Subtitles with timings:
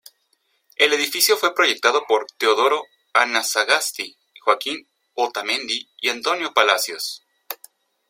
[0.77, 7.21] El edificio fue proyectado por Teodoro Anasagasti, Joaquín Otamendi y Antonio Palacios.